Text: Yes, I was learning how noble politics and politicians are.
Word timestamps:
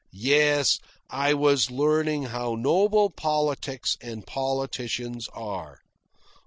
Yes, 0.33 0.79
I 1.11 1.35
was 1.35 1.69
learning 1.69 2.23
how 2.33 2.55
noble 2.55 3.11
politics 3.11 3.97
and 4.01 4.25
politicians 4.25 5.27
are. 5.27 5.77